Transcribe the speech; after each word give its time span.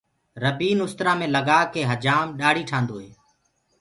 ربينٚ 0.43 0.83
اُسترآ 0.85 1.13
مينٚ 1.19 1.33
لگآ 1.35 1.59
ڪي 1.73 1.81
هجآم 1.91 2.27
ڏآڙهي 2.39 2.63
ٺآندو 2.69 2.95
هي۔ 3.03 3.11